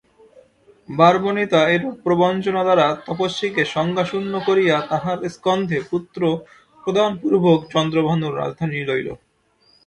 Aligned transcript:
বারবনিতা 0.89 1.59
এইরূপ 1.67 1.95
প্রবঞ্চনা 2.05 2.61
দ্বারা 2.63 2.87
তপস্বীকে 3.05 3.63
সংজ্ঞাশূন্য 3.75 4.33
করিয়া 4.47 4.75
তাঁহার 4.89 5.17
স্কন্ধে 5.35 5.77
পুত্র 5.91 6.21
প্রদানপূর্বক 6.83 7.59
চন্দ্রভানুর 7.73 8.37
রাজধানী 8.41 8.79
লইল। 8.89 9.07